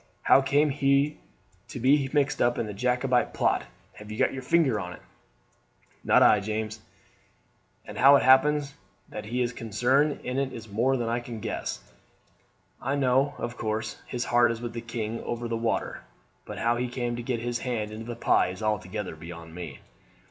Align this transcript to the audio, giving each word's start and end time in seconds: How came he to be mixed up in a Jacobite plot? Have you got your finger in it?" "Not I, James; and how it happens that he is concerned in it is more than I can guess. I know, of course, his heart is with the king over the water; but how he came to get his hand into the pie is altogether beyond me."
How 0.23 0.41
came 0.41 0.71
he 0.71 1.19
to 1.67 1.79
be 1.79 2.09
mixed 2.11 2.41
up 2.41 2.57
in 2.57 2.67
a 2.67 2.73
Jacobite 2.73 3.35
plot? 3.35 3.65
Have 3.93 4.11
you 4.11 4.17
got 4.17 4.33
your 4.33 4.41
finger 4.41 4.79
in 4.79 4.93
it?" 4.93 5.01
"Not 6.03 6.23
I, 6.23 6.39
James; 6.39 6.81
and 7.85 7.99
how 7.99 8.15
it 8.15 8.23
happens 8.23 8.73
that 9.09 9.25
he 9.25 9.43
is 9.43 9.53
concerned 9.53 10.19
in 10.23 10.39
it 10.39 10.53
is 10.53 10.67
more 10.67 10.97
than 10.97 11.07
I 11.07 11.19
can 11.19 11.39
guess. 11.39 11.81
I 12.81 12.95
know, 12.95 13.35
of 13.37 13.55
course, 13.57 14.01
his 14.07 14.25
heart 14.25 14.51
is 14.51 14.59
with 14.59 14.73
the 14.73 14.81
king 14.81 15.21
over 15.21 15.47
the 15.47 15.55
water; 15.55 16.01
but 16.45 16.57
how 16.57 16.77
he 16.77 16.87
came 16.87 17.15
to 17.15 17.21
get 17.21 17.39
his 17.39 17.59
hand 17.59 17.91
into 17.91 18.05
the 18.07 18.15
pie 18.15 18.47
is 18.47 18.63
altogether 18.63 19.15
beyond 19.15 19.53
me." 19.53 19.81